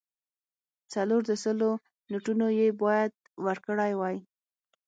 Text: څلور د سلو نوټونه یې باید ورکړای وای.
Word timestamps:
څلور 0.93 1.21
د 1.27 1.31
سلو 1.43 1.71
نوټونه 2.11 2.45
یې 2.59 2.67
باید 2.81 3.11
ورکړای 3.45 3.91
وای. 3.97 4.17